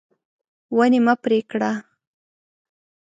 ونې 0.75 0.99
مه 1.05 1.13
پرې 1.23 1.39
کړه. 1.51 1.71